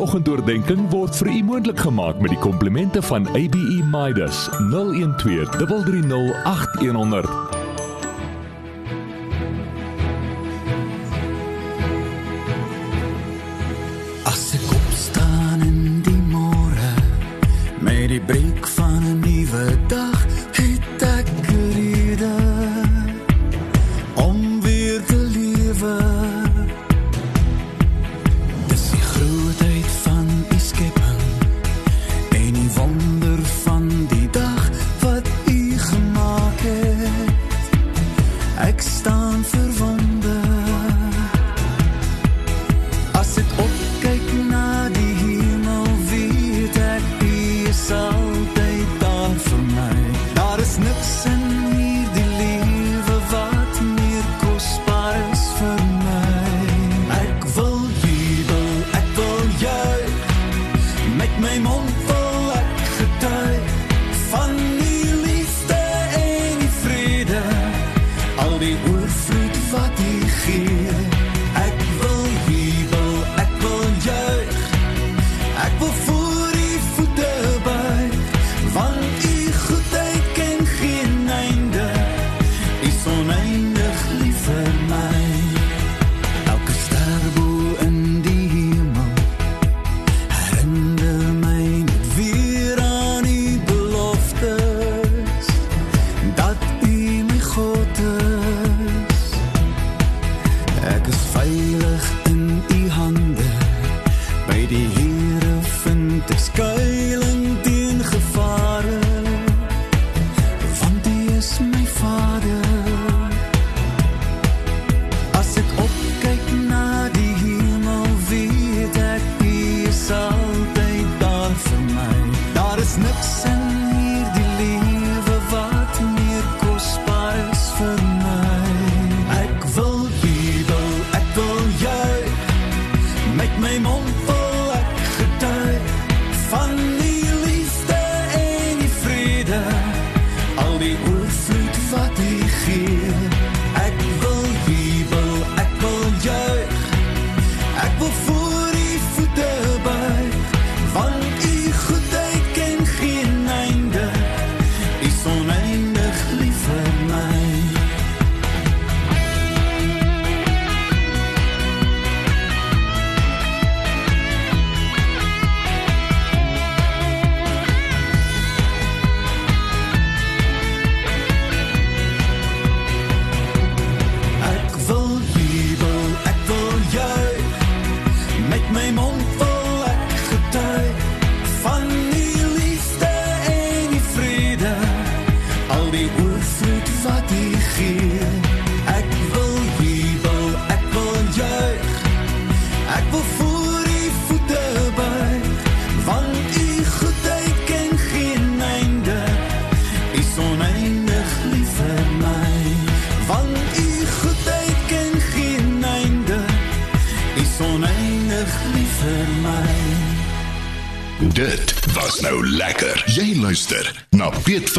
[0.00, 7.59] oggendoordenkings word vir u moontlik gemaak met die komplimente van ABE Midas 012 330 8100.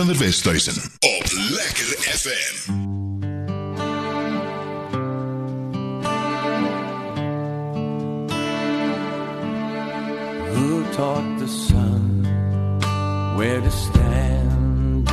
[0.06, 2.72] Van der Westhuizen op Lekker FM.
[10.54, 12.24] Who taught the sun
[13.36, 15.10] where to stand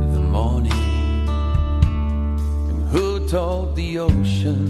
[0.00, 1.28] in the morning?
[2.68, 4.66] And who told the ocean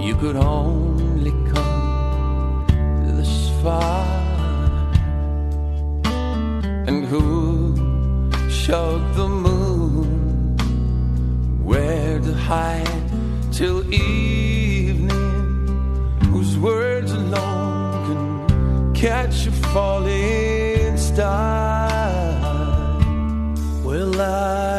[0.00, 2.66] you could only come
[3.16, 4.25] this far?
[8.66, 10.56] Showed the moon
[11.64, 13.08] where to hide
[13.52, 15.08] till evening,
[16.32, 21.88] whose words alone can catch a falling star.
[23.84, 24.75] Well, I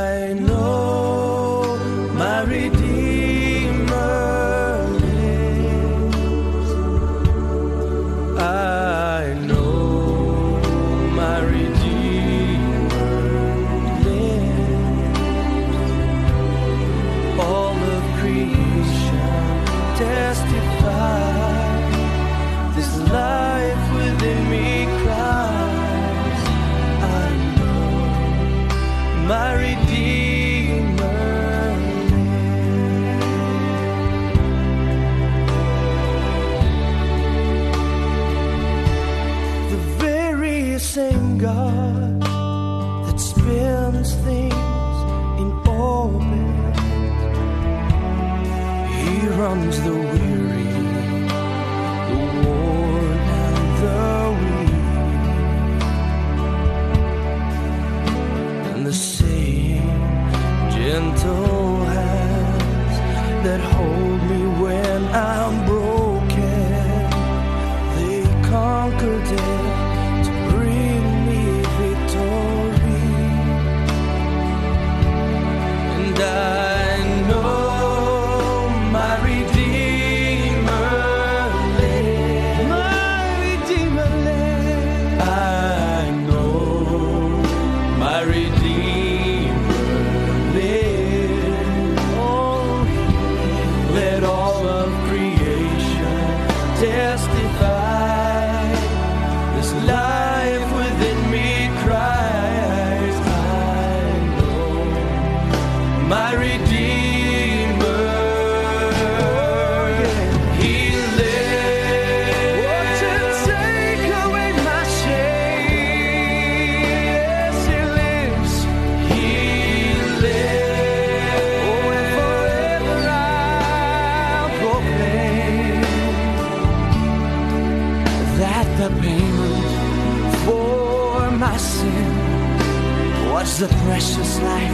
[133.70, 134.67] precious life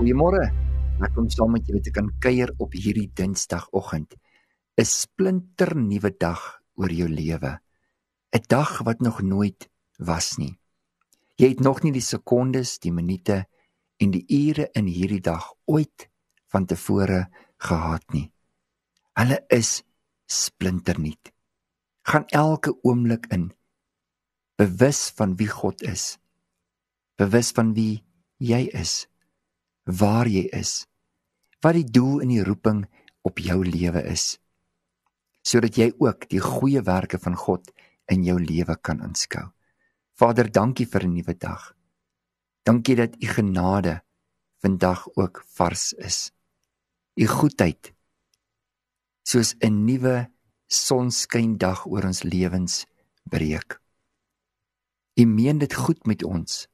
[0.00, 0.46] Goeiemôre.
[1.04, 4.14] Ek kom saam met julle te kan kuier op hierdie Dinsdagoggend.
[4.80, 6.40] 'n Splinter nuwe dag
[6.80, 7.60] oor jou lewe.
[8.32, 10.56] 'n Dag wat nog nooit was nie.
[11.36, 13.44] Jy het nog nie die sekondes, die minute
[14.00, 16.08] en die ure in hierdie dag ooit
[16.48, 18.32] van tevore gehad nie.
[19.20, 19.82] Hulle is
[20.24, 21.28] splinternuut.
[22.08, 23.52] Gaan elke oomblik in
[24.56, 26.16] bewus van wie God is
[27.20, 28.00] bewus van wie
[28.40, 29.09] jy is,
[29.84, 30.86] waar jy is,
[31.60, 32.84] wat die doel en die roeping
[33.22, 34.38] op jou lewe is,
[35.42, 37.70] sodat jy ook die goeie werke van God
[38.10, 39.50] in jou lewe kan aanskou.
[40.20, 41.74] Vader, dankie vir 'n nuwe dag.
[42.64, 44.02] Dankie dat u genade
[44.60, 46.32] vandag ook vars is.
[47.16, 47.94] U goedheid
[49.22, 50.30] soos 'n nuwe
[50.66, 52.86] sonskyndag oor ons lewens
[53.24, 53.80] breek.
[55.14, 56.68] U meen dit goed met ons.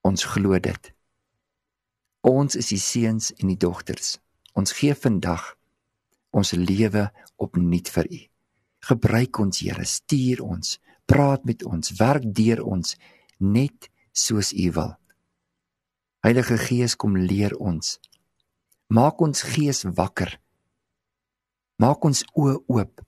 [0.00, 0.92] Ons glo dit.
[2.20, 4.18] Ons is die seuns en die dogters.
[4.52, 5.54] Ons gee vandag
[6.36, 7.08] ons lewe
[7.40, 8.20] opnuut vir U.
[8.90, 10.76] Gebruik ons, Here, stuur ons,
[11.08, 12.96] praat met ons, werk deur ons
[13.38, 14.92] net soos U wil.
[16.20, 17.96] Heilige Gees, kom leer ons.
[18.92, 20.36] Maak ons gees wakker.
[21.80, 23.00] Maak ons oë oop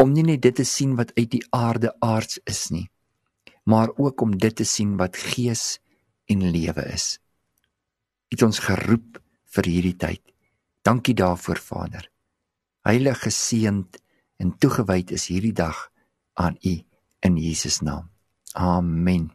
[0.00, 2.86] om nie net dit te sien wat uit die aarde aards is nie,
[3.68, 5.76] maar ook om dit te sien wat gees
[6.32, 7.18] en lewe is
[8.30, 9.18] het ons geroep
[9.56, 10.22] vir hierdie tyd.
[10.86, 12.06] Dankie daarvoor, Vader.
[12.86, 13.98] Heilig geseënd
[14.40, 15.90] en toegewyd is hierdie dag
[16.40, 16.74] aan U
[17.26, 18.08] in Jesus naam.
[18.56, 19.28] Amen.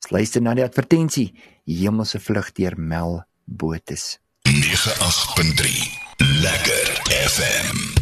[0.00, 1.30] Ons luister na die advertensie
[1.64, 4.18] Hemelse vlug deur Mel Botes.
[4.48, 6.00] 98.3
[6.42, 7.99] Lekker FM.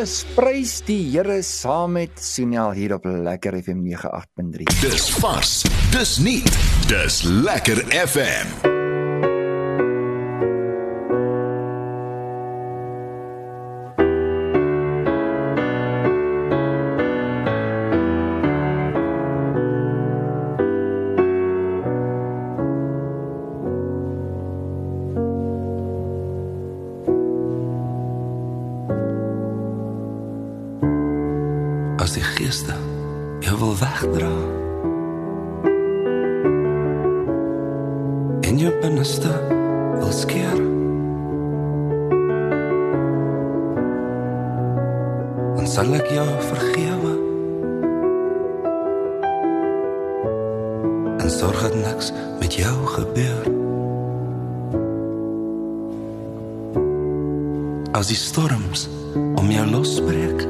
[0.00, 4.72] is prys die Here saam met Sunel hier op Lekker FM 98.3.
[4.80, 5.54] Dis vars,
[5.92, 8.69] dis nuut, dis Lekker FM.
[51.30, 53.44] en sorg dat niks met jou gebeur.
[57.92, 60.40] As die storms om jou losbreek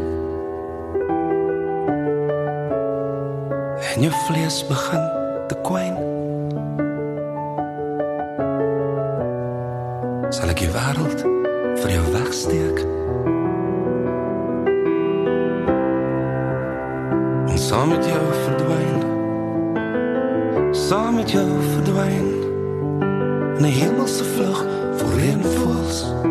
[3.94, 5.04] en jou vlees begin
[5.48, 5.96] te kwyn,
[10.32, 11.20] sal ek die wêreld
[11.82, 12.69] vir jou wegsteek.
[21.30, 22.28] met jou verdwyn.
[23.60, 24.66] 'n Hemelse vlug
[24.98, 26.29] vir reënvoëls.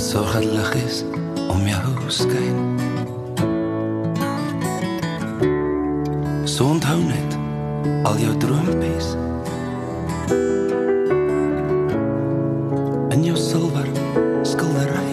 [0.00, 1.02] dat sorgend lig is
[1.48, 2.56] om jou skyn.
[6.44, 7.36] So onthou net
[8.08, 9.12] al jou droompies.
[13.12, 13.88] In jou silwer
[14.42, 15.09] skildery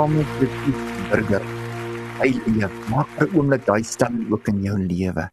[0.00, 0.72] saam met die
[1.10, 1.42] burger.
[2.20, 2.76] Hy leef.
[2.88, 5.24] Maak vir 'n oomblik daai stelling ook in jou lewe.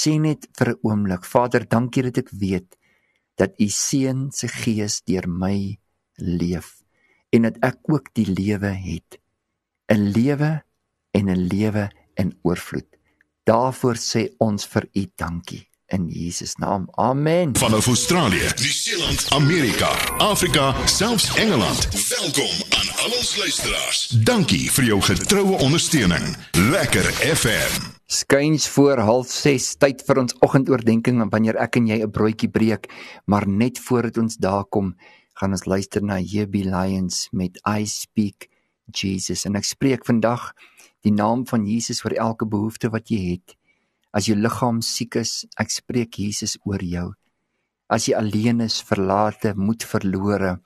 [0.00, 2.76] Sê net vir 'n oomblik, Vader, dankie dat ek weet
[3.36, 5.78] dat u seun se gees deur my
[6.18, 6.68] leef
[7.32, 9.18] en dat ek ook die lewe het.
[9.90, 10.62] 'n Lewe
[11.12, 12.90] en 'n lewe in oorvloed.
[13.44, 16.88] Daarvoor sê ons vir u dankie in Jesus naam.
[16.90, 17.56] Amen.
[17.56, 22.08] Vanaf Australië, Nieu-Seeland, Amerika, Afrika, selfs Engeland.
[22.08, 24.08] Welkom aan al ons luisteraars.
[24.08, 26.36] Dankie vir jou getroue ondersteuning.
[26.70, 27.94] Lekker FM.
[28.06, 32.86] Skuins voor 06:30 tyd vir ons oggendoordenkings wanneer ek en jy 'n broodjie breek,
[33.24, 34.96] maar net voordat ons daar kom,
[35.34, 38.48] gaan ons luister na JB Lions met I Speak
[38.84, 40.52] Jesus en ek spreek vandag
[41.02, 43.55] die naam van Jesus vir elke behoefte wat jy het.
[44.16, 47.10] As jou liggaam siek is, ek spreek Jesus oor jou.
[47.92, 50.56] As jy alleen is, verlate, moed verlore,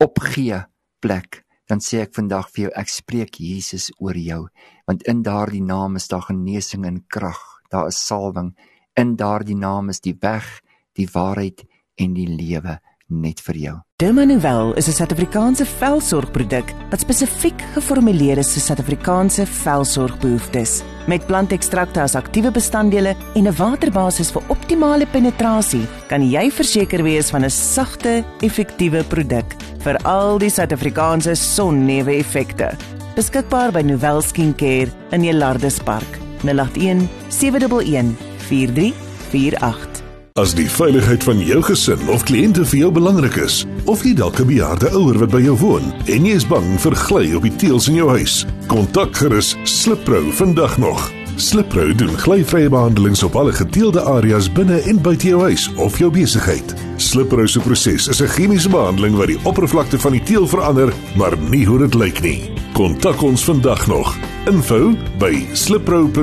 [0.00, 0.62] opgee
[1.02, 4.44] plek, dan sê ek vandag vir jou, ek spreek Jesus oor jou,
[4.86, 7.42] want in daardie naam is daar genesing en krag.
[7.74, 8.52] Daar is salwing.
[8.94, 10.46] In daardie naam is die weg,
[10.94, 11.66] die waarheid
[11.98, 13.74] en die lewe net vir jou.
[14.00, 20.82] Dermanuvel is 'n Suid-Afrikaanse velsorgproduk wat spesifiek geformuleer is vir Suid-Afrikaanse velsorgbehoeftes.
[21.06, 27.30] Met plantekstrakte as aktiewe bestanddele en 'n waterbasis vir optimale penetrasie, kan jy verseker wees
[27.30, 32.76] van 'n sagte, effektiewe produk vir al die Suid-Afrikaanse sonnewe-effekte.
[33.14, 36.18] Beskikbaar by Novell Skincare in Jelardus Park.
[36.42, 38.16] 081 711
[38.48, 40.05] 4348
[40.36, 44.36] As die veiligheid van jou gesin of kliënte vir jou belangrik is, of jy dalk
[44.40, 47.56] 'n bejaarde ouer wat by jou woon en jy is bang vir gly op die
[47.56, 51.10] teëls in jou huis, kontak gerus Slippro vandag nog.
[51.36, 56.10] Slippro doen glyvrye behandelings op alle gedeelde areas binne en buite jou huis of jou
[56.10, 56.74] besigheid.
[56.96, 61.38] Slippro se proses is 'n chemiese behandeling wat die oppervlakte van die teel verander, maar
[61.50, 62.50] nie hoe dit lyk nie.
[62.74, 64.14] Kontak ons vandag nog.
[64.46, 66.16] Info by slippro.co.za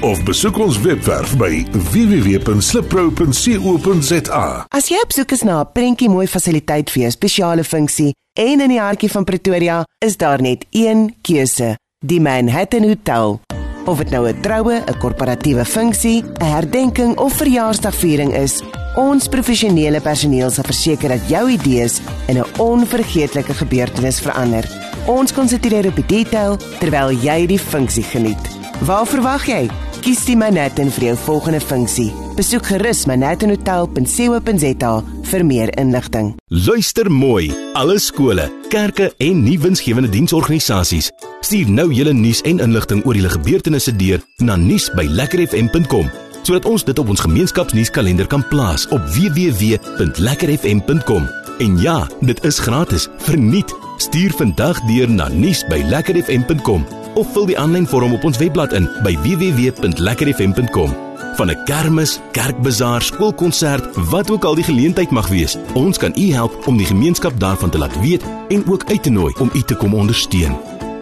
[0.00, 4.64] of besoek ons webwerf by www.slippro.co.za.
[4.68, 8.60] As jy op soek is na 'n prentjie mooi fasiliteit vir jou spesiale funksie en
[8.60, 13.40] in die hartjie van Pretoria, is daar net een keuse: die Manhattan Hotel.
[13.86, 18.62] Of dit nou 'n troue, 'n korporatiewe funksie, 'n herdenking of verjaarsdagviering is,
[18.96, 24.64] ons professionele personeel sal verseker dat jou idees in 'n onvergeetlike gebeurtenis verander.
[25.06, 28.48] Ons konsentreer op die detail terwyl jy die funksie geniet.
[28.80, 29.70] Waar verwag jy?
[30.06, 32.12] Kies die Manhattan vir jou volgende funksie.
[32.38, 36.38] Besoek gerus manhattanhotel.co.za vir meer inligting.
[36.46, 37.50] Luister mooi.
[37.74, 41.10] Alle skole, kerke en nie winsgewende diensorganisasies
[41.42, 46.06] stuur nou julle nuus en inligting oor julle gebeurtenisse deur na nuus@lekkerfm.com
[46.46, 51.26] sodat ons dit op ons gemeenskapsnuuskalender kan plaas op www.lekkerfm.com.
[51.58, 53.74] En ja, dit is gratis, verniet.
[53.98, 59.14] Stuur vandag deur na nuus@lekkerfm.com of vul die aanlyn vorm op ons webblad in by
[59.24, 60.94] www.lekkerfm.com.
[61.36, 66.32] Van 'n kermis, kerkbazaar, skoolkonsert, wat ook al die geleentheid mag wees, ons kan u
[66.32, 69.62] help om die gemeenskap daarvan te laat weet en ook uit te nooi om u
[69.62, 70.56] te kom ondersteun.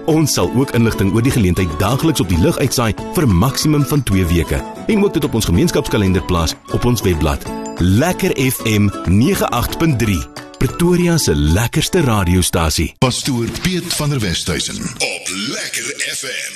[0.04, 3.84] Ons sal ook inligting oor die geleentheid daagliks op die lug uitsaai vir 'n maksimum
[3.84, 7.42] van 2 weke en ook dit op ons gemeenskapskalender plaas op ons webblad.
[7.78, 12.94] Lekker FM 98.3 Pretoria se lekkerste radiostasie.
[12.98, 15.84] Pastoor Piet van der Westhuizen op Lekker
[16.16, 16.52] FM.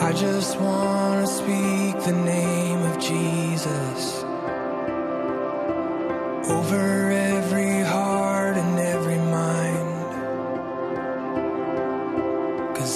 [0.00, 4.24] I just want to speak the name of Jesus
[6.50, 7.67] over every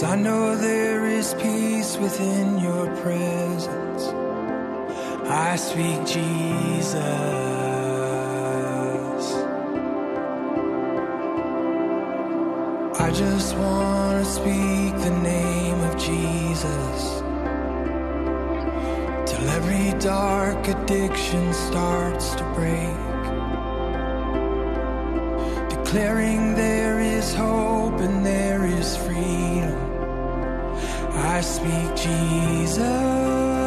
[0.02, 4.02] Cause I know there is peace within your presence.
[5.30, 6.96] I speak Jesus.
[12.98, 17.22] I just want to speak the name of Jesus
[19.30, 22.98] till every dark addiction starts to break.
[25.70, 29.91] Declaring there is hope and there is freedom.
[31.24, 33.61] I speak Jesus.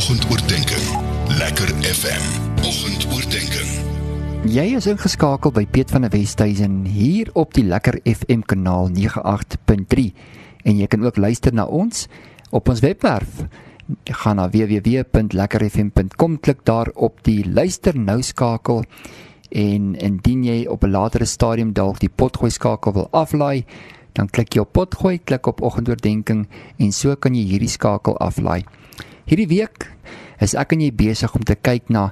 [0.00, 0.92] Oggendoordenkings.
[1.38, 2.22] Lekker FM.
[2.64, 3.72] Oggendoordenkings.
[4.48, 10.06] Jy is ingeskakel by Piet van der Westhuizen hier op die Lekker FM kanaal 98.3
[10.64, 12.06] en jy kan ook luister na ons
[12.48, 13.44] op ons webwerf.
[14.22, 18.86] Gaan na www.lekkerfm.com klik daar op die luister nou skakel
[19.52, 23.66] en indien jy op 'n latere stadium dalk die potgooi skakel wil aflaai,
[24.16, 28.64] dan klik jy op potgooi, klik op oggendoordenkings en so kan jy hierdie skakel aflaai.
[29.30, 29.84] Hierdie week
[30.42, 32.08] is ek en jy besig om te kyk na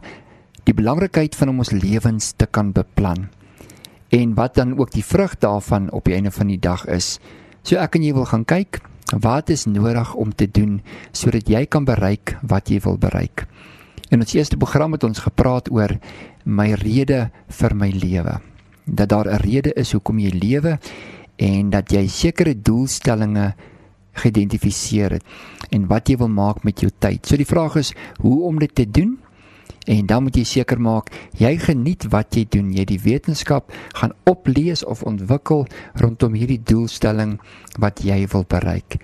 [0.68, 3.24] die belangrikheid van om ons lewens te kan beplan.
[4.14, 7.16] En wat dan ook die vrug daarvan op die einde van die dag is.
[7.66, 8.78] So ek en jy wil gaan kyk
[9.18, 10.76] wat is nodig om te doen
[11.10, 13.48] sodat jy kan bereik wat jy wil bereik.
[14.14, 15.96] In ons eerste program het ons gepraat oor
[16.46, 18.36] my rede vir my lewe.
[18.86, 20.78] Dat daar 'n rede is hoekom jy lewe
[21.36, 23.58] en dat jy sekere doelstellings
[24.18, 27.26] geïdentifiseer het en wat jy wil maak met jou tyd.
[27.26, 29.18] So die vraag is hoe om dit te doen?
[29.88, 31.08] En dan moet jy seker maak
[31.40, 32.72] jy geniet wat jy doen.
[32.76, 35.64] Jy die wetenskap gaan oplees of ontwikkel
[35.96, 37.38] rondom hierdie doelstelling
[37.80, 38.98] wat jy wil bereik.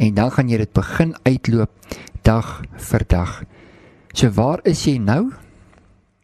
[0.00, 1.70] En dan gaan jy dit begin uitloop
[2.24, 3.42] dag vir dag.
[4.16, 5.30] So waar is jy nou?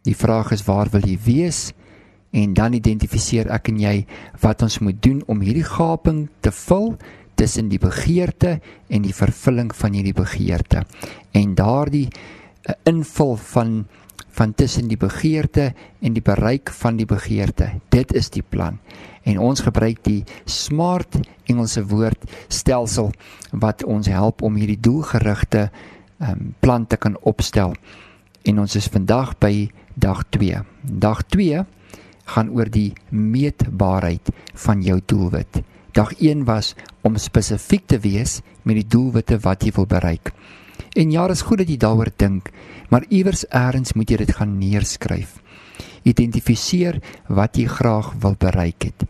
[0.07, 1.67] Die vraag is waar wil jy wees?
[2.33, 3.95] En dan identifiseer ek en jy
[4.41, 6.95] wat ons moet doen om hierdie gaping te vul
[7.37, 8.57] tussen die begeerte
[8.89, 10.83] en die vervulling van hierdie begeerte.
[11.37, 13.85] En daardie uh, invul van
[14.37, 17.71] van tussen die begeerte en die bereik van die begeerte.
[17.89, 18.77] Dit is die plan.
[19.25, 21.17] En ons gebruik die smart
[21.49, 23.09] Engelse woord stelsel
[23.51, 25.71] wat ons help om hierdie doelgerigte
[26.21, 27.73] um, plan te kan opstel.
[28.45, 30.61] En ons is vandag by dag 2.
[30.85, 31.65] Dag 2
[32.35, 34.29] gaan oor die meetbaarheid
[34.67, 35.63] van jou doelwit.
[35.97, 40.29] Dag 1 was om spesifiek te wees met die doelwitte wat jy wil bereik.
[40.93, 42.51] En ja, is goed dat jy daaroor dink,
[42.93, 45.39] maar iewers eers moet jy dit gaan neerskryf.
[46.05, 46.99] Identifiseer
[47.33, 49.07] wat jy graag wil bereik het.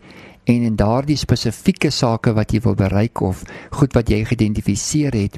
[0.48, 5.36] En in daardie spesifieke sake wat jy wil bereik of goed wat jy geïdentifiseer het,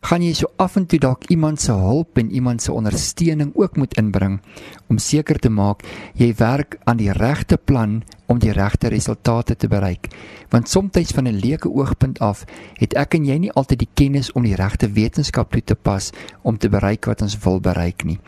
[0.00, 3.76] gaan jy so af en toe dalk iemand se hulp en iemand se ondersteuning ook
[3.76, 4.40] moet inbring
[4.88, 5.84] om seker te maak
[6.16, 10.08] jy werk aan die regte plan om die regte resultate te bereik.
[10.50, 12.44] Want soms van 'n leuke oogpunt af
[12.78, 16.10] het ek en jy nie altyd die kennis om die regte wetenskap toe te pas
[16.42, 18.18] om te bereik wat ons wil bereik nie.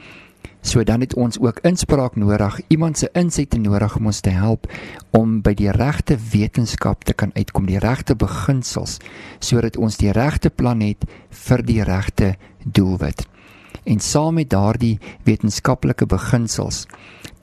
[0.63, 4.69] So dan het ons ook inspraak nodig, iemand se insette nodig om ons te help
[5.11, 9.01] om by die regte wetenskap te kan uitkom, die regte beginsels
[9.43, 13.27] sodat ons die regte plan het vir die regte doelwit.
[13.85, 16.87] En saam met daardie wetenskaplike beginsels,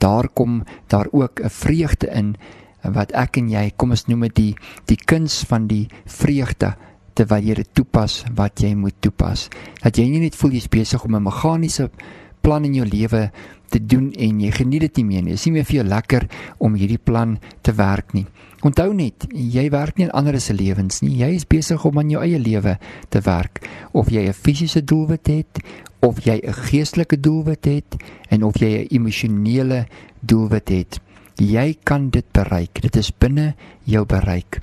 [0.00, 2.36] daar kom daar ook 'n vreugde in
[2.82, 4.54] wat ek en jy, kom ons noem dit die
[4.86, 6.74] die kuns van die vreugde
[7.14, 9.48] terwyl jy dit toepas wat jy moet toepas.
[9.82, 11.90] Dat jy nie net voel jy's besig om 'n meganiese
[12.40, 13.30] plan in jou lewe
[13.70, 15.34] te doen en jy geniet dit nie meer nie.
[15.34, 16.26] Dit is nie meer vir jou lekker
[16.58, 18.26] om hierdie plan te werk nie.
[18.66, 21.14] Onthou net, jy werk nie in ander se lewens nie.
[21.22, 22.76] Jy is besig om aan jou eie lewe
[23.08, 23.62] te werk.
[23.92, 25.60] Of jy 'n fisiese doelwit het,
[26.02, 27.96] of jy 'n geestelike doelwit het
[28.28, 29.86] en of jy 'n emosionele
[30.20, 31.00] doelwit het.
[31.36, 32.82] Jy kan dit bereik.
[32.82, 34.60] Dit is binne jou bereik.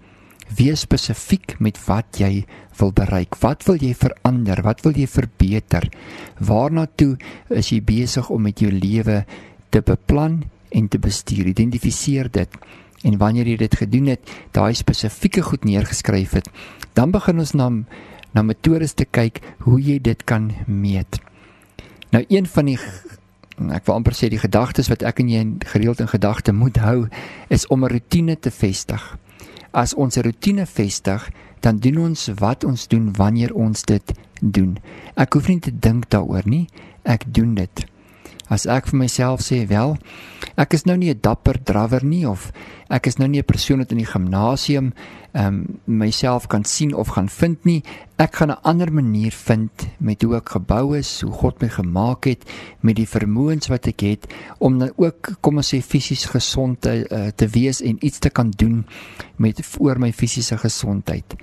[0.55, 2.45] Wees spesifiek met wat jy
[2.79, 3.37] wil bereik.
[3.41, 4.61] Wat wil jy verander?
[4.65, 5.87] Wat wil jy verbeter?
[6.39, 7.15] Waarna toe
[7.49, 9.23] is jy besig om met jou lewe
[9.73, 11.49] te beplan en te bestuur?
[11.53, 12.59] Identifiseer dit.
[13.05, 16.49] En wanneer jy dit gedoen het, daai spesifieke goed neergeskryf het,
[16.97, 17.71] dan begin ons na
[18.35, 21.17] na metodes te kyk hoe jy dit kan meet.
[22.13, 22.75] Nou een van die
[23.73, 27.07] ek wil amper sê die gedagtes wat ek en jy gereeld in gedagte moet hou
[27.49, 29.15] is om 'n rotine te vestig
[29.77, 31.29] as ons 'n rotine vestig,
[31.60, 34.78] dan doen ons wat ons doen wanneer ons dit doen.
[35.15, 36.67] Ek hoef nie te dink daaroor nie,
[37.04, 37.86] ek doen dit.
[38.47, 39.97] As ek vir myself sê, wel,
[40.55, 42.51] ek is nou nie 'n dapper drawer nie of
[42.89, 44.93] ek is nou nie 'n persoon wat in die gimnasium
[45.33, 47.83] ehm um, myself kan sien of gaan vind nie.
[48.17, 52.25] Ek gaan 'n ander manier vind met hoe ek gebou is, hoe God my gemaak
[52.25, 52.43] het,
[52.81, 57.05] met die vermoëns wat ek het om dan ook kom ons sê fisies gesond te
[57.12, 58.86] uh, te wees en iets te kan doen
[59.36, 61.36] met voor my fisiese gesondheid.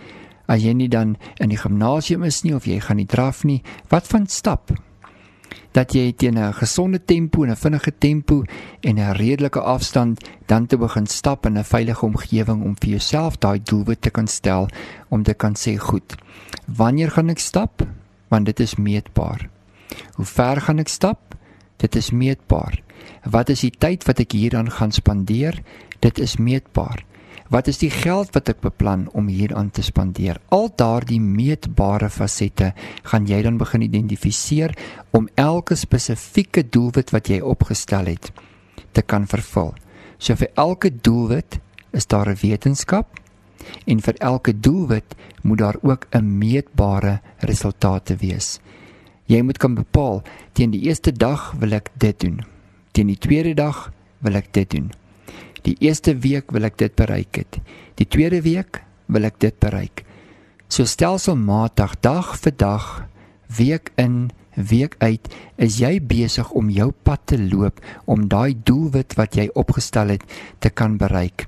[0.47, 3.63] As jy nie dan in die gimnasium is nie of jy gaan nie draf nie,
[3.89, 4.73] wat van stap?
[5.73, 8.43] Dat jy teen 'n gesonde tempo en 'n vinnige tempo
[8.81, 13.39] en 'n redelike afstand dan te begin stap in 'n veilige omgewing om vir jouself
[13.39, 14.69] daai doelwit te kan stel
[15.09, 16.15] om te kan sê goed.
[16.67, 17.87] Wanneer gaan ek stap?
[18.29, 19.49] Want dit is meetbaar.
[20.15, 21.35] Hoe ver gaan ek stap?
[21.77, 22.83] Dit is meetbaar.
[23.25, 25.63] Wat is die tyd wat ek hieraan gaan spandeer?
[26.01, 27.05] Dit is meetbaar.
[27.53, 30.39] Wat is die geld wat ek beplan om hieraan te spandeer?
[30.49, 32.71] Al daardie meetbare fasette
[33.05, 34.73] gaan jy dan begin identifiseer
[35.13, 38.33] om elke spesifieke doelwit wat jy opgestel het
[38.97, 39.75] te kan vervul.
[40.19, 41.61] So vir elke doelwit
[41.93, 43.21] is daar 'n wetenskap
[43.87, 48.61] en vir elke doelwit moet daar ook 'n meetbare resultaat te wees.
[49.27, 50.23] Jy moet kan bepaal
[50.53, 52.45] teen die eerste dag wil ek dit doen.
[52.93, 54.93] Teen die tweede dag wil ek dit doen.
[55.65, 57.59] Die eerste week wil ek dit bereik het.
[57.97, 60.05] Die tweede week wil ek dit bereik.
[60.69, 62.87] So stelselmatig dag vir dag,
[63.57, 69.17] week in, week uit, is jy besig om jou pad te loop om daai doelwit
[69.19, 70.25] wat jy opgestel het
[70.61, 71.47] te kan bereik.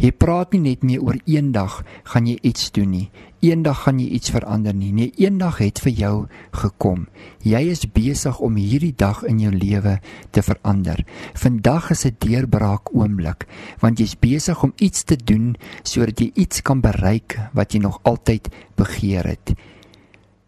[0.00, 3.08] Jy praat nie net meer oor eendag gaan jy iets doen nie.
[3.46, 4.88] Eendag gaan jy iets verander nie.
[4.96, 6.14] Nee, eendag het vir jou
[6.56, 7.04] gekom.
[7.46, 9.98] Jy is besig om hierdie dag in jou lewe
[10.34, 11.04] te verander.
[11.38, 13.46] Vandag is 'n deurbraak oomblik
[13.80, 18.00] want jy's besig om iets te doen sodat jy iets kan bereik wat jy nog
[18.02, 19.54] altyd begeer het.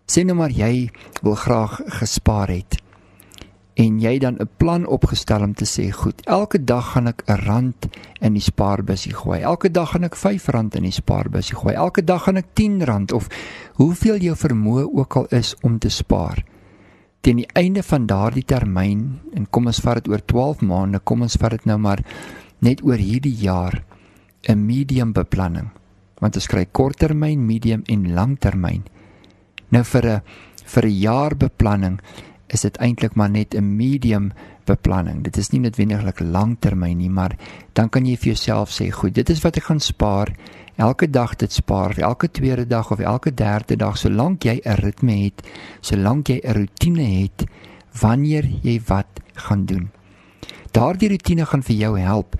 [0.06, 0.90] Sê nou maar jy
[1.22, 2.87] wil graag gespaar het
[3.78, 7.44] en jy dan 'n plan opgestel om te sê, "Goed, elke dag gaan ek 'n
[7.46, 7.88] rand
[8.20, 9.40] in die spaarbusie gooi.
[9.40, 11.74] Elke dag gaan ek R5 in die spaarbusie gooi.
[11.74, 13.28] Elke dag gaan ek R10 of
[13.74, 16.44] hoeveel jou vermoë ook al is om te spaar."
[17.20, 21.22] Teen die einde van daardie termyn, en kom ons vat dit oor 12 maande, kom
[21.22, 21.98] ons vat dit nou maar
[22.58, 23.84] net oor hierdie jaar,
[24.48, 25.70] 'n medium beplanning.
[26.20, 28.82] Want ons kry korttermyn, medium en langtermyn.
[29.70, 30.22] Nou vir 'n
[30.64, 32.00] vir 'n jaar beplanning
[32.48, 34.32] is dit eintlik maar net 'n medium
[34.64, 35.22] beplanning.
[35.22, 37.36] Dit is nie noodwendig langtermyn nie, maar
[37.72, 40.34] dan kan jy vir jouself sê, goed, dit is wat ek gaan spaar
[40.78, 45.24] elke dag dit spaar, elke tweede dag of elke derde dag, solank jy 'n ritme
[45.24, 45.42] het,
[45.80, 47.44] solank jy 'n rotine het
[48.00, 49.90] wanneer jy wat gaan doen.
[50.70, 52.36] Daardie rotine gaan vir jou help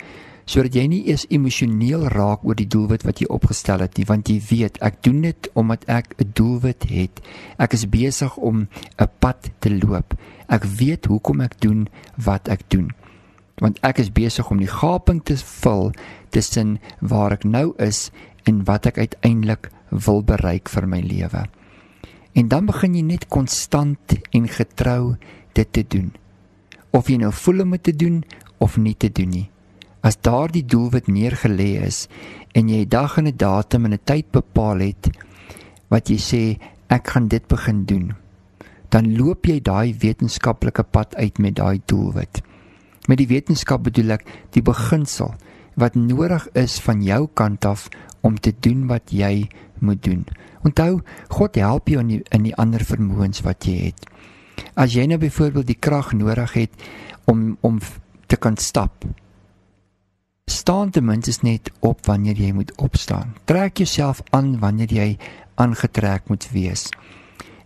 [0.48, 4.30] sodat jy nie eers emosioneel raak oor die doelwit wat jy opgestel het nie want
[4.32, 7.20] jy weet ek doen dit omdat ek 'n doelwit het.
[7.58, 10.16] Ek is besig om 'n pad te loop.
[10.48, 12.90] Ek weet hoekom ek doen wat ek doen.
[13.60, 15.92] Want ek is besig om die gaping te vul
[16.30, 18.10] tussen waar ek nou is
[18.44, 21.44] en wat ek uiteindelik wil bereik vir my lewe.
[22.32, 23.98] En dan begin jy net konstant
[24.32, 25.16] en getrou
[25.52, 26.12] dit te doen.
[26.92, 28.24] Of jy nou voel om dit te doen
[28.58, 29.50] of nie te doen nie
[30.00, 32.06] As daardie doelwit neergelê is
[32.54, 35.10] en jy 'n dag en 'n datum en 'n tyd bepaal het
[35.90, 38.14] wat jy sê ek gaan dit begin doen,
[38.90, 42.42] dan loop jy daai wetenskaplike pad uit met daai doelwit.
[43.08, 45.34] Met die wetenskap bedoel ek die beginsel
[45.76, 47.88] wat nodig is van jou kant af
[48.20, 50.26] om te doen wat jy moet doen.
[50.64, 54.06] Onthou, God help jou in die, in die ander vermoëns wat jy het.
[54.74, 56.88] As jy nou byvoorbeeld die krag nodig het
[57.24, 57.78] om om
[58.26, 59.04] te kan stap,
[60.48, 63.34] staan ten minste net op wanneer jy moet opstaan.
[63.44, 65.16] Trek jouself aan wanneer jy
[65.54, 66.88] aangetrek moet wees.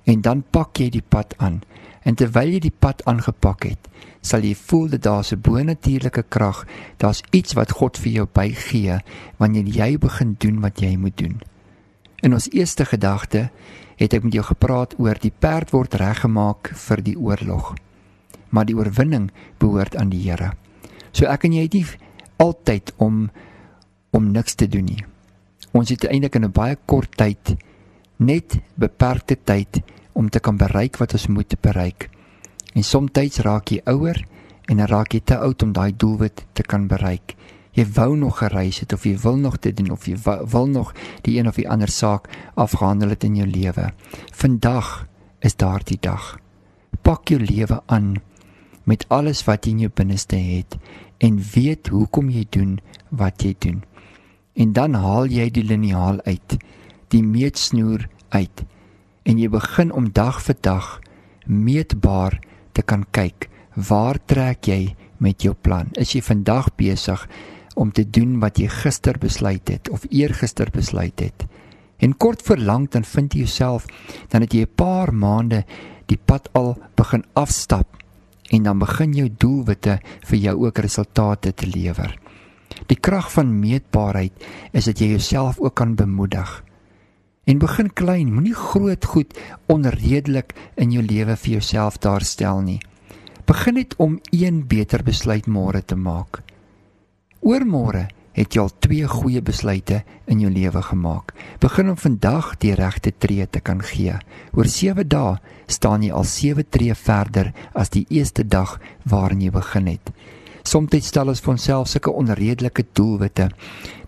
[0.04, 1.62] En dan pak jy die pad aan.
[2.02, 3.88] En terwyl jy die pad aangepak het,
[4.26, 6.66] sal jy voel dat daar 'n bonatuurlike krag,
[6.96, 8.98] daar's iets wat God vir jou bygee
[9.36, 11.40] wanneer jy begin doen wat jy moet doen.
[12.22, 13.50] In ons eerste gedagte
[13.96, 17.74] het ek met jou gepraat oor die perd word reggemaak vir die oorlog.
[18.48, 20.52] Maar die oorwinning behoort aan die Here.
[21.12, 21.86] So ek en jy het nie
[22.42, 23.30] altyd om
[24.12, 25.04] om niks te doen nie.
[25.72, 27.56] Ons het eintlik in 'n baie kort tyd
[28.16, 29.80] net beperkte tyd
[30.12, 32.10] om te kan bereik wat ons moet bereik.
[32.74, 34.26] En soms raak jy ouer
[34.68, 37.34] en dan raak jy te oud om daai doelwit te kan bereik.
[37.72, 40.92] Jy wou nog gereis het of jy wil nog dit doen of jy wil nog
[41.22, 43.92] die een of die ander saak afgehandel het in jou lewe.
[44.32, 45.06] Vandag
[45.40, 46.38] is daardie dag.
[47.02, 48.20] Pak jou lewe aan
[48.84, 50.76] met alles wat jy in jou binneste het
[51.22, 52.76] en weet hoekom jy doen
[53.14, 53.82] wat jy doen.
[54.58, 56.58] En dan haal jy die liniaal uit,
[57.14, 58.64] die meetsnoer uit
[59.22, 60.86] en jy begin om dag vir dag
[61.46, 62.40] meetbaar
[62.74, 63.46] te kan kyk,
[63.76, 65.92] waar trek jy met jou plan?
[65.94, 67.22] Is jy vandag besig
[67.78, 71.46] om te doen wat jy gister besluit het of eergister besluit het?
[72.02, 73.86] En kort voor lank dan vind jy jouself
[74.28, 75.64] dan het jy 'n paar maande
[76.06, 78.01] die pad al begin afstap
[78.52, 79.98] en dan begin jou doelwitte
[80.28, 82.12] vir jou ook resultate te lewer.
[82.88, 86.62] Die krag van meetbaarheid is dat jy jouself ook kan bemoedig.
[87.44, 89.34] En begin klein, moenie groot goed
[89.72, 92.78] onredelik in jou lewe vir jouself daarstel nie.
[93.46, 96.42] Begin net om een beter besluit môre te maak.
[97.42, 101.32] Oormôre het jy al twee goeie besluite in jou lewe gemaak.
[101.60, 104.16] Begin om vandag die regte tree te kan gee.
[104.52, 109.50] Oor 7 dae staan jy al 7 tree verder as die eerste dag waarin jy
[109.50, 110.12] begin het.
[110.62, 113.48] Somstyds stel ons vir onsself sulke onredelike doelwitte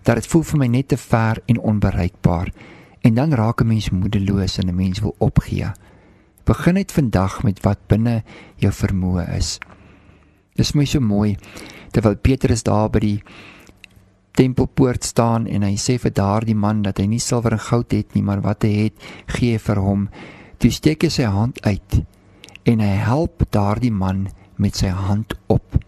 [0.05, 2.51] dat dit voel vir my net te ver en onbereikbaar.
[3.05, 5.71] En dan raak 'n mens moedeloos en 'n mens wil opgee.
[6.45, 8.23] Begin net vandag met wat binne
[8.55, 9.59] jou vermoë is.
[10.55, 11.37] Dis my so mooi
[11.91, 13.23] terwyl Petrus daar by die
[14.35, 18.15] tempelpoort staan en hy sê vir daardie man dat hy nie silwer en goud het
[18.15, 19.07] nie, maar wat hy het,
[19.37, 20.07] gee vir hom.
[20.59, 22.01] Toe steek hy sy hand uit
[22.65, 24.27] en hy help daardie man
[24.57, 25.84] met sy hand op.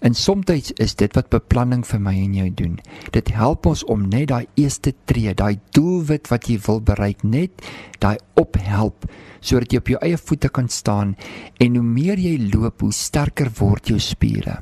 [0.00, 2.78] En soms is dit wat beplanning vir my en jou doen.
[3.12, 7.64] Dit help ons om net daai eerste tree, daai doelwit wat jy wil bereik, net
[7.98, 9.06] daai ophelp
[9.46, 11.14] sodat jy op jou eie voete kan staan
[11.62, 14.58] en hoe meer jy loop, hoe sterker word jou spiere.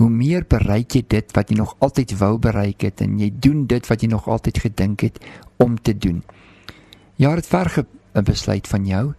[0.00, 3.64] Hoe meer bereik jy dit wat jy nog altyd wou bereik het en jy doen
[3.70, 5.20] dit wat jy nog altyd gedink het
[5.62, 6.22] om te doen.
[7.16, 9.14] Ja, dit verg 'n besluit van jou.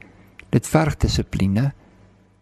[0.50, 1.74] Dit verg dissipline,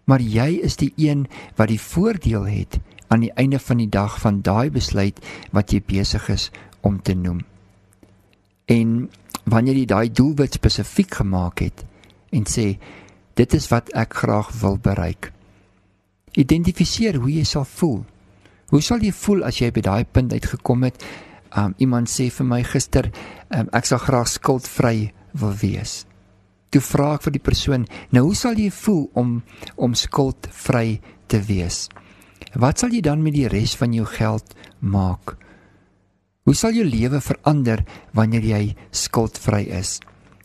[0.06, 2.80] maar jy is die een wat die voordeel het
[3.14, 5.20] aan die einde van die dag van daai besluit
[5.54, 6.50] wat jy besig is
[6.82, 7.44] om te noem.
[8.66, 9.10] En
[9.46, 11.84] wanneer jy daai doelwit spesifiek gemaak het
[12.34, 12.74] en sê
[13.38, 15.30] dit is wat ek graag wil bereik.
[16.34, 18.02] Identifiseer hoe jy sal voel.
[18.74, 21.04] Hoe sal jy voel as jy by daai punt uitgekom het?
[21.54, 23.12] Um iemand sê vir my gister,
[23.54, 26.08] um, ek sal graag skuldvry wil wees.
[26.74, 29.44] Toe vra ek vir die persoon, nou hoe sal jy voel om
[29.78, 30.98] om skuldvry
[31.30, 31.86] te wees?
[32.54, 35.40] Wat sal jy dan met die res van jou geld maak?
[36.46, 37.82] Hoe sal jou lewe verander
[38.14, 39.98] wanneer jy skuldvry is?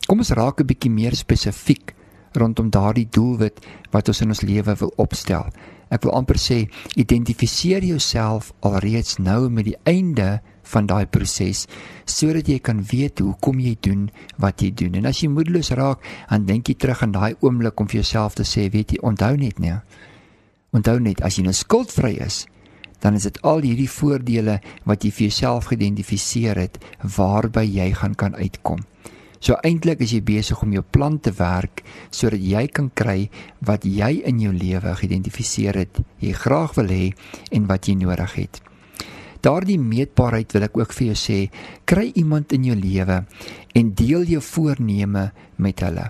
[0.07, 1.93] Kom ons raak 'n bietjie meer spesifiek
[2.33, 5.53] rondom daardie doelwit wat ons in ons lewe wil opstel.
[5.91, 11.67] Ek wil amper sê identifiseer jouself alreeds nou met die einde van daai proses
[12.05, 14.95] sodat jy kan weet hoe kom jy doen wat jy doen.
[14.95, 18.33] En as jy moedeloos raak, dan dink jy terug aan daai oomblik om vir jouself
[18.33, 19.77] te sê, weet jy, onthou net nee.
[20.75, 22.43] Onthou net as jy nou skuldvry is,
[23.01, 24.59] dan is dit al hierdie voordele
[24.89, 26.77] wat jy vir jouself geïdentifiseer het
[27.17, 28.83] waarby jy gaan kan uitkom.
[29.39, 33.29] So eintlik is jy besig om jou plan te werk sodat jy kan kry
[33.65, 37.05] wat jy in jou lewe geïdentifiseer het, jy graag wil hê
[37.55, 38.59] en wat jy nodig het.
[39.39, 41.37] Daardie meetbaarheid wil ek ook vir jou sê,
[41.87, 43.21] kry iemand in jou lewe
[43.79, 45.29] en deel jou voorneme
[45.63, 46.09] met hulle.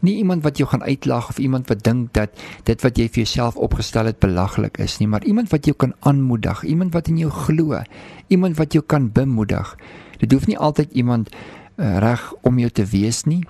[0.00, 2.30] Nie iemand wat jou gaan uitlag of iemand wat dink dat
[2.64, 5.94] dit wat jy vir jouself opgestel het belaglik is nie, maar iemand wat jou kan
[6.00, 7.82] aanmoedig, iemand wat in jou glo,
[8.28, 9.76] iemand wat jou kan bemoedig.
[10.18, 11.30] Dit hoef nie altyd iemand
[11.76, 13.42] uh, reg om jou te wees nie.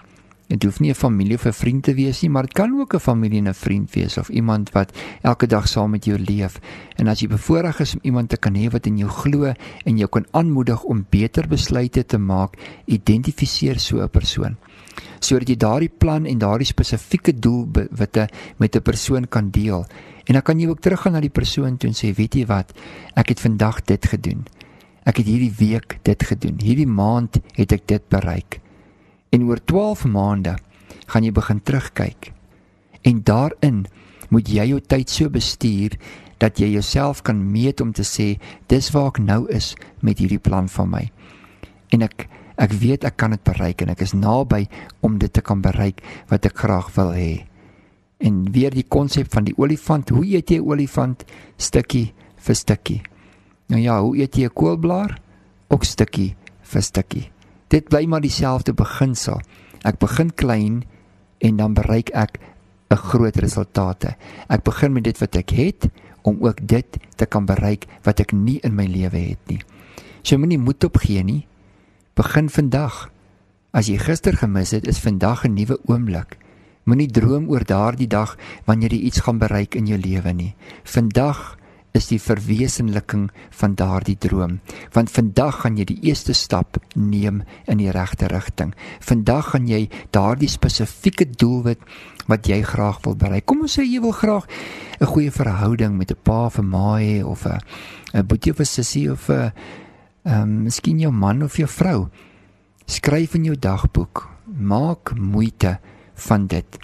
[0.48, 2.94] Dit hoef nie 'n familie of 'n vriend te wees nie, maar dit kan ook
[2.94, 6.60] 'n familie en 'n vriend wees of iemand wat elke dag saam met jou leef.
[6.96, 9.52] En as jy bevoorreg is om iemand te kan hê wat in jou glo
[9.84, 14.56] en jou kan aanmoedig om beter besluite te maak, identifiseer so 'n persoon.
[15.18, 19.86] Sodat jy daardie plan en daardie spesifieke doelwitte met 'n persoon kan deel.
[20.24, 22.72] En dan kan jy ook teruggaan na die persoon toe en sê, "Weet jy wat?
[23.14, 24.46] Ek het vandag dit gedoen."
[25.04, 26.58] Ek het hierdie week dit gedoen.
[26.60, 28.60] Hierdie maand het ek dit bereik.
[29.30, 30.58] En oor 12 maande
[31.06, 32.32] gaan jy begin terugkyk.
[33.02, 33.86] En daarin
[34.28, 35.96] moet jy jou tyd so bestuur
[36.38, 38.36] dat jy jouself kan meet om te sê
[38.70, 41.04] dis waar ek nou is met hierdie plan van my.
[41.90, 42.28] En ek
[42.58, 44.66] ek weet ek kan dit bereik en ek is naby
[45.06, 47.46] om dit te kan bereik wat ek graag wil hê.
[48.18, 51.24] En weer die konsep van die olifant, hoe eet jy 'n olifant
[51.56, 53.02] stukkie vir stukkie?
[53.68, 55.20] Nou ja, hoe eet jy 'n koolblaar?
[55.70, 57.30] Ook stukkie vir stukkie.
[57.68, 59.40] Dit bly maar dieselfde beginsel.
[59.84, 60.84] Ek begin klein
[61.38, 62.40] en dan bereik ek
[62.90, 64.16] 'n groot resultate.
[64.48, 65.90] Ek begin met dit wat ek het
[66.22, 69.60] om ook dit te kan bereik wat ek nie in my lewe het nie.
[70.22, 71.46] So jy moenie moed opgee nie.
[72.18, 73.12] Begin vandag.
[73.70, 76.34] As jy gister gemis het, is vandag 'n nuwe oomblik.
[76.84, 80.54] Moenie droom oor daardie dag wanneer jy iets gaan bereik in jou lewe nie.
[80.82, 81.56] Vandag
[81.92, 84.60] is die verwesenliking van daardie droom.
[84.92, 88.74] Want vandag gaan jy die eerste stap neem in die regte rigting.
[89.00, 91.78] Vandag gaan jy daardie spesifieke doelwit
[92.26, 93.46] wat jy graag wil bereik.
[93.46, 94.46] Kom ons sê jy wil graag
[95.00, 97.60] 'n goeie verhouding met 'n pa of 'n ma hê of 'n
[98.14, 99.52] 'n boetie of 'n sussie of 'n
[100.28, 102.08] ehm um, miskien jou man of jou vrou.
[102.86, 104.28] Skryf in jou dagboek.
[104.44, 105.78] Maak moeite
[106.14, 106.78] van dit.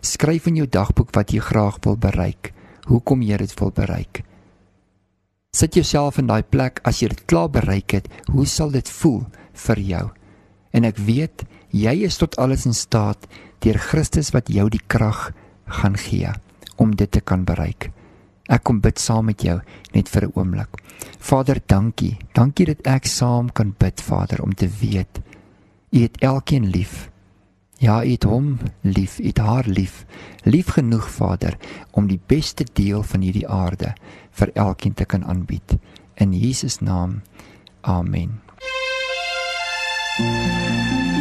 [0.00, 2.52] Skryf in jou dagboek wat jy graag wil bereik.
[2.90, 4.22] Hoekom jy dit wil bereik?
[5.54, 9.22] Sit jouself in daai plek as jy dit klaar bereik het, hoe sal dit voel
[9.66, 10.06] vir jou?
[10.72, 13.28] En ek weet jy is tot alles in staat
[13.62, 15.30] deur Christus wat jou die krag
[15.80, 16.32] gaan gee
[16.76, 17.90] om dit te kan bereik.
[18.48, 19.60] Ek kom bid saam met jou
[19.94, 20.68] net vir 'n oomblik.
[21.18, 22.16] Vader, dankie.
[22.32, 25.20] Dankie dat ek saam kan bid, Vader, om te weet
[25.90, 27.10] U het elkeen lief.
[27.78, 30.04] Ja, U het hom lief, U het haar lief.
[30.44, 31.56] Lief genoeg, Vader,
[31.90, 33.94] om die beste deel van hierdie aarde
[34.30, 35.76] vir elkeen te kan aanbied.
[36.14, 37.22] In Jesus naam.
[37.80, 38.40] Amen.
[40.20, 41.17] I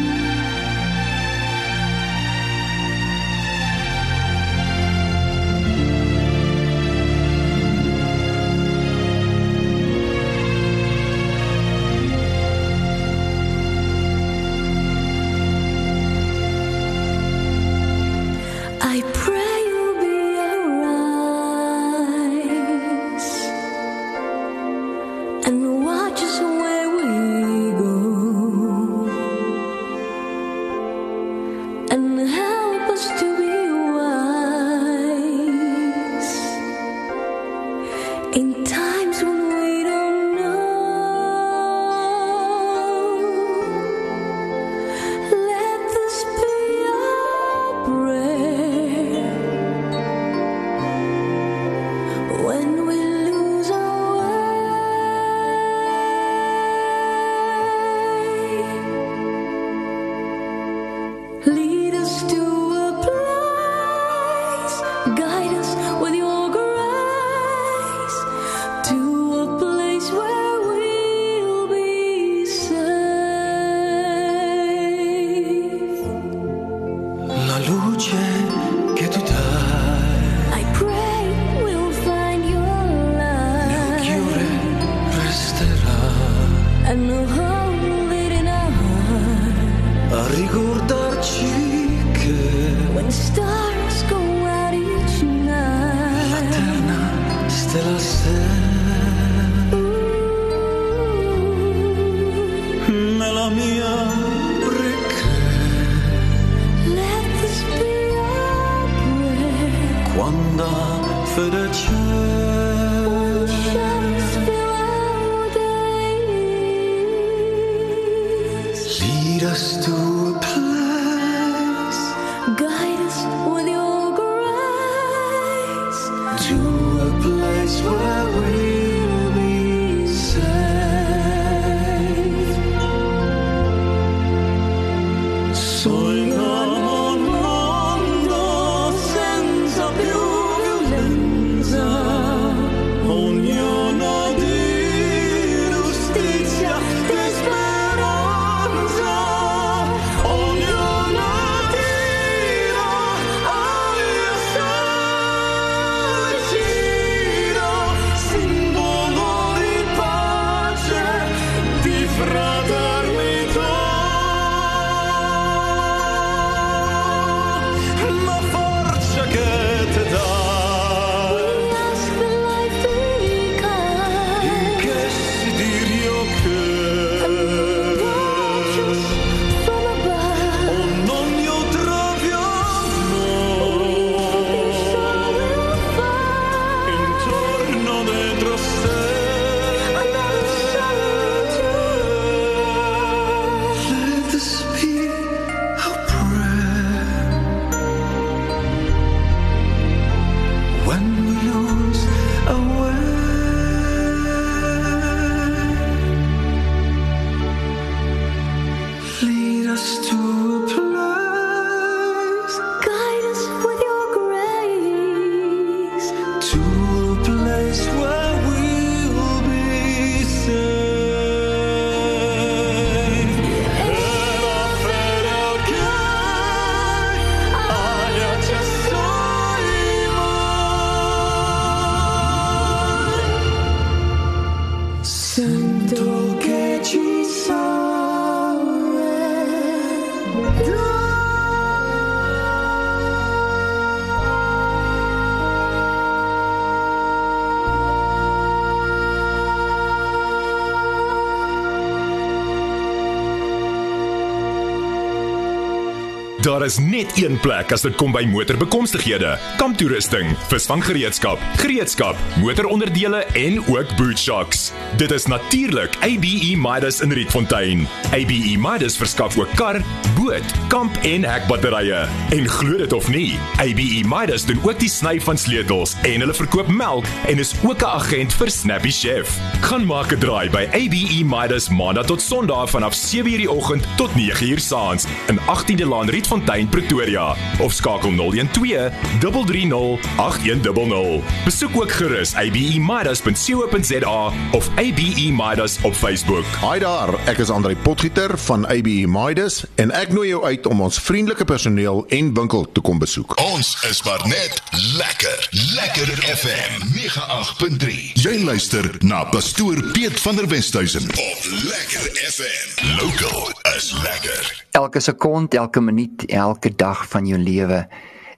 [256.67, 259.37] is net een plek as dit kom by motorbekomstighede.
[259.61, 264.71] Kamptoerusting, visvanggereedskap, gereedskap, motoronderdele en ook boot shocks.
[264.99, 267.87] Dit is natuurlik ABE Midas in Rietfontein.
[268.11, 269.79] ABE Midas verskaf ook kar,
[270.17, 272.07] boot, kamp en hekbatterye.
[272.29, 276.33] En glo dit of nie, ABE Midas doen ook die sny van sleutels en hulle
[276.33, 279.37] verkoop melk en is ook 'n agent vir Snappy Chef.
[279.61, 284.11] Gaan maak 'n draai by ABE Midas maandag tot Sondag vanaf 7:00 die oggend tot
[284.15, 291.23] 9:00 saans in 18de Laan Riet Rietfontein Pretoria of skakel 012 330 8100.
[291.45, 296.45] Besoek ook gerus abemidas.co.za of ABE Midas op Facebook.
[296.45, 300.81] Haai daar, ek is Andrei Potgieter van ABE Midas en ek nooi jou uit om
[300.81, 303.35] ons vriendelike personeel en winkel te kom besoek.
[303.41, 304.61] Ons is maar net
[304.97, 305.47] lekker.
[305.75, 307.95] Lekker FM 98.3.
[308.21, 312.93] Jy luister na pastoor Piet van der Westhuizen op Lekker FM.
[312.99, 314.53] Local is lekker.
[314.77, 317.87] Elke sekond, elke minuut, elke dag van jou lewe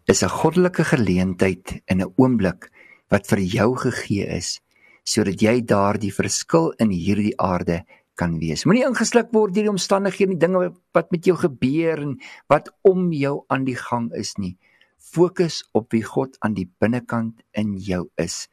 [0.06, 2.72] is 'n goddelike geleentheid in 'n oomblik
[3.08, 4.60] wat vir jou gegee is
[5.04, 7.84] sodat jy daardie verskil in hierdie aarde
[8.20, 8.66] kan wees.
[8.68, 10.64] Moenie ingesluk word deur die omstandighede en dinge
[10.98, 12.18] wat met jou gebeur en
[12.52, 14.58] wat om jou aan die gang is nie.
[15.00, 18.48] Fokus op wie God aan die binnekant in jou is.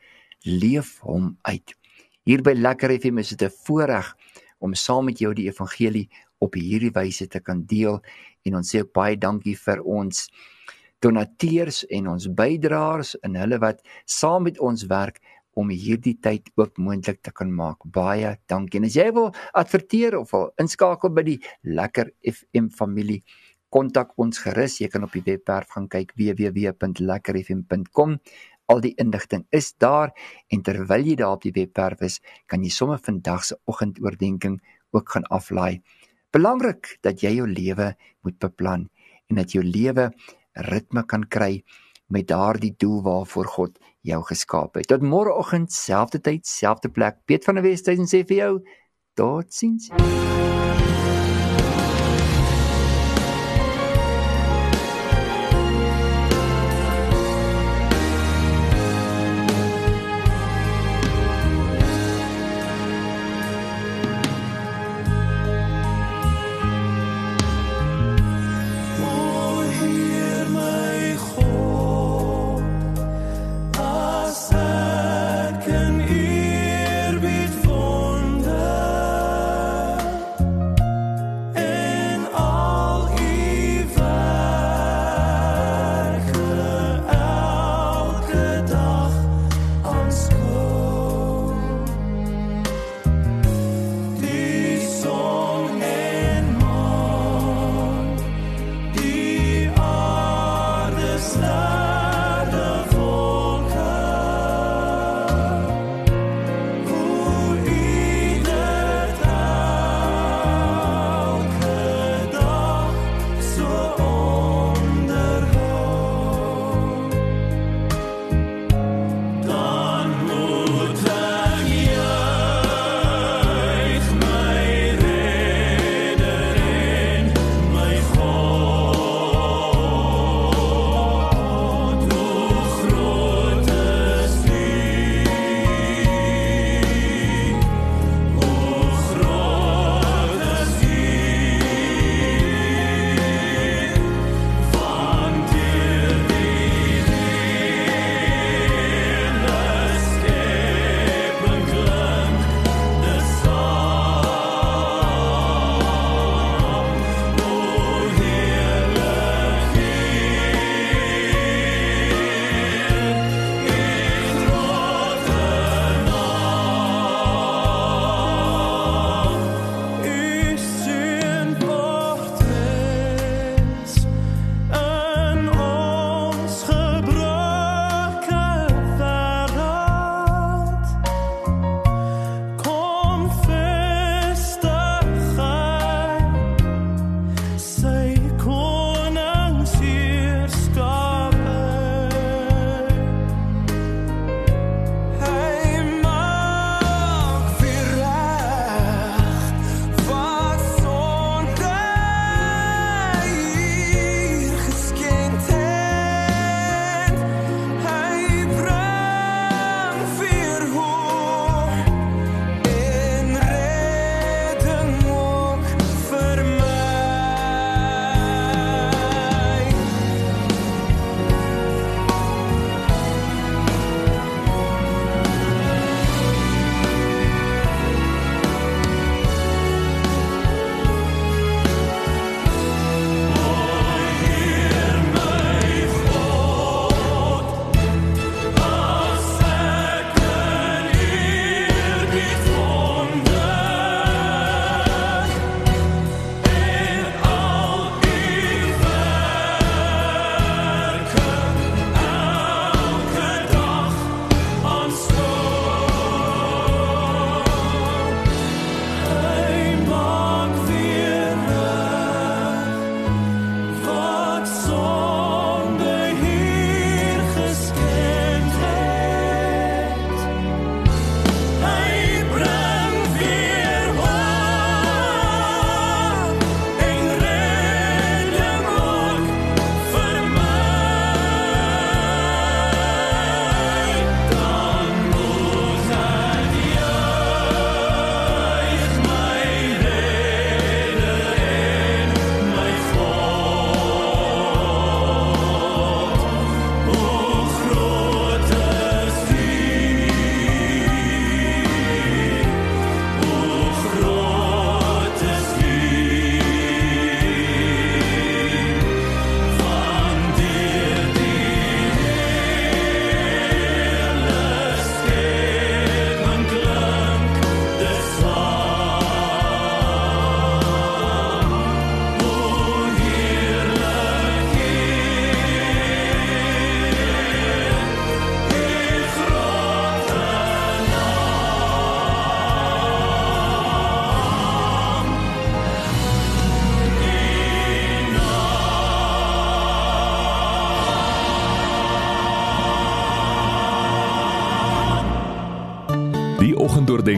[0.46, 1.74] Leef hom uit.
[2.26, 4.14] Hier by Lekker FM is dit 'n voorreg
[4.58, 6.08] om saam met jou die evangelie
[6.38, 8.00] op hierdie wyse te kan deel
[8.44, 10.28] en ons sê ook baie dankie vir ons
[11.04, 15.20] donateurs en ons bydraers en hulle wat saam met ons werk
[15.56, 17.78] om hierdie tyd ook moontlik te kan maak.
[17.92, 18.80] Baie dankie.
[18.80, 23.22] En as jy wil adverteer of wil inskakel by die Lekker FM familie,
[23.72, 24.80] kontak ons gerus.
[24.80, 28.10] Jy kan op die webwerf gaan kyk www.lekkerfm.com.
[28.66, 30.10] Al die inligting is daar
[30.50, 34.62] en terwyl jy daar op die webwerf is, kan jy sommer vandag se oggendoordenkings
[34.96, 35.82] ook gaan aflaai.
[36.34, 37.94] Belangrik dat jy jou lewe
[38.26, 38.88] moet beplan
[39.30, 40.10] en dat jou lewe
[40.66, 41.62] ritme kan kry
[42.12, 44.88] met daardie doel waarvoor God jou geskaap het.
[44.92, 47.22] Tot môreoggend, selfde tyd, selfde plek.
[47.26, 48.52] Piet van der Westhuizen sê vir jou:
[49.18, 49.90] Totsiens.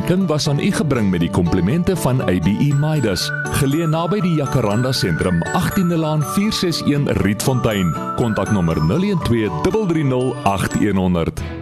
[0.09, 3.29] uitreiking was aan u gebring met die komplimente van ABE Midas,
[3.61, 7.93] geleë naby die Jacaranda sentrum, 18de laan 461 Rietfontein.
[8.17, 11.58] Kontak nommer 012 330 8100.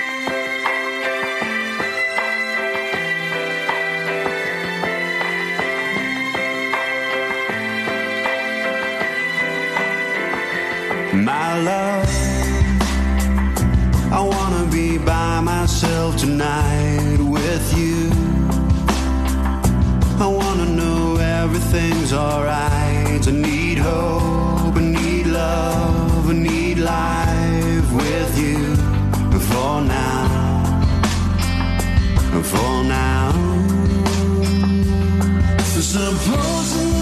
[11.63, 12.09] love.
[14.13, 18.11] I wanna be by myself tonight with you.
[20.19, 23.27] I wanna know everything's alright.
[23.27, 28.77] I need hope, I need love, I need life with you.
[29.51, 30.83] For now,
[32.43, 33.33] for now.
[35.97, 36.96] Supposing